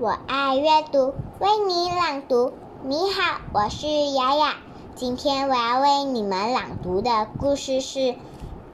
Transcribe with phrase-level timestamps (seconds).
[0.00, 2.54] 我爱阅读，为你朗读。
[2.82, 4.56] 你好，我是雅雅。
[4.94, 8.14] 今天我要为你们朗读的故事是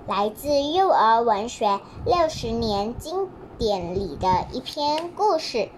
[0.07, 3.29] 来自幼儿文学六十年经
[3.59, 5.69] 典里的一篇故事。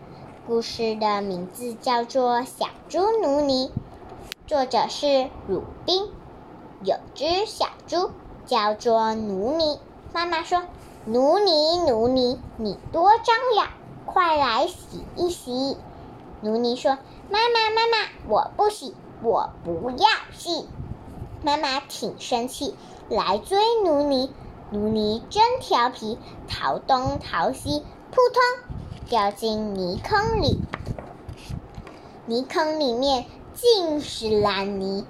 [0.46, 3.68] 故事的名字叫做《小猪努尼》，
[4.46, 6.10] 作者是鲁宾。
[6.82, 8.10] 有只小猪
[8.45, 9.80] 叫做努尼，
[10.12, 10.65] 妈妈说
[11.06, 13.70] ：“努尼，努尼，你多张呀，
[14.08, 15.76] 快来洗一洗。”
[16.42, 16.98] 努尼说
[17.30, 20.68] ：“妈妈，妈妈，我不洗。”我不要洗，
[21.42, 22.76] 妈妈挺生气，
[23.08, 24.30] 来追努尼。
[24.70, 27.80] 努尼真调皮，逃东逃西，
[28.12, 30.60] 扑通掉进泥坑里。
[32.26, 35.04] 泥坑里面尽是烂泥。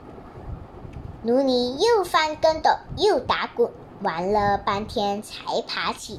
[1.20, 3.70] 努尼又翻跟斗，又打滚，
[4.02, 6.18] 玩了半天才爬起，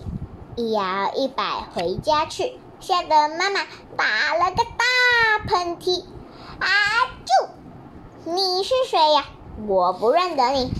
[0.55, 3.61] 一摇一摆回家去，吓得妈妈
[3.97, 6.03] 打了个大喷嚏。
[6.59, 6.67] 啊！
[7.25, 8.31] 就。
[8.31, 9.25] 你是谁呀？
[9.67, 10.71] 我不认得你。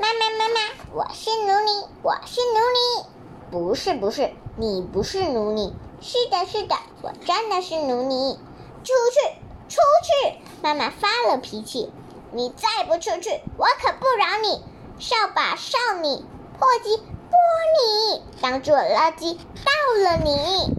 [0.00, 0.60] 妈妈，妈妈，
[0.94, 3.06] 我是奴隶，我是奴隶。
[3.50, 5.74] 不是，不是，你不是奴隶。
[6.00, 8.38] 是的，是的，我真的是奴隶。
[8.84, 9.20] 出去，
[9.68, 10.38] 出去！
[10.62, 11.92] 妈妈发了脾气，
[12.32, 14.64] 你再不出去，我可不饶你！
[14.98, 16.24] 扫把扫你，
[16.58, 17.38] 簸箕拨
[17.78, 20.76] 你，当做垃圾倒了你。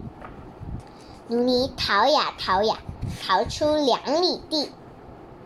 [1.26, 2.76] 努尼逃呀逃呀，
[3.26, 4.70] 逃出两里地。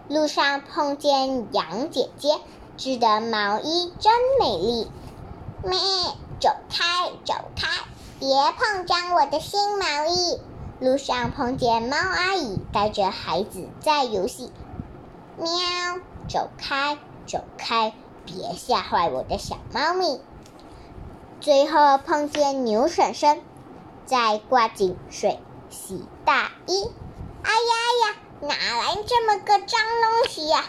[0.08, 2.40] 路上碰见羊姐姐，
[2.76, 4.90] 织的毛衣真美丽。
[5.62, 5.78] 咩，
[6.40, 7.68] 走开，走开，
[8.18, 10.40] 别碰脏我的新毛衣。
[10.80, 14.50] 路上碰见猫阿姨，带着孩子在游戏。
[15.36, 15.48] 喵，
[16.28, 17.92] 走开，走开，
[18.24, 20.20] 别吓坏我的小猫咪。
[21.40, 23.40] 最后碰见牛婶婶，
[24.06, 25.38] 在挂井水
[25.70, 26.90] 洗大衣。
[27.42, 28.16] 哎呀呀！
[28.40, 30.64] 哪来这么个脏东西呀！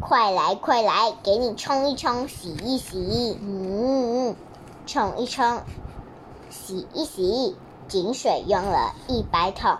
[0.00, 3.38] 快来快来，给你冲一冲，洗一洗。
[3.40, 4.36] 嗯，
[4.86, 5.62] 冲一冲，
[6.50, 7.56] 洗一洗。
[7.88, 9.78] 井水用了一百桶，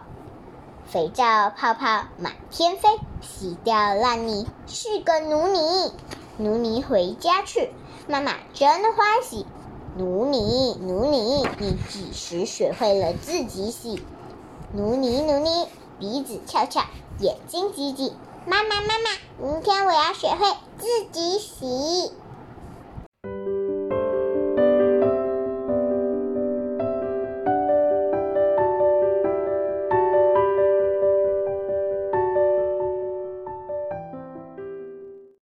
[0.86, 2.88] 肥皂泡泡满天飞，
[3.20, 5.92] 洗掉烂泥，是个奴尼。
[6.38, 7.70] 奴尼回家去，
[8.08, 9.44] 妈妈真欢喜。
[9.96, 14.02] 奴尼，奴尼，你几时学会了自己洗？
[14.72, 15.66] 努力努力，
[15.98, 16.82] 鼻子翘翘。
[17.20, 18.12] 眼睛挤挤，
[18.46, 19.10] 妈妈妈妈，
[19.42, 22.12] 明天我要学会自己洗。